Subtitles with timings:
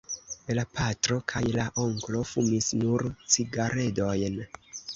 [0.59, 3.07] La patro kaj la onklo fumis nur
[3.37, 4.45] cigaredojn.